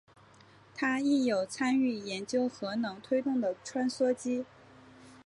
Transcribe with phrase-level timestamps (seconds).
[0.73, 4.47] 他亦有参与研究核能推动的穿梭机。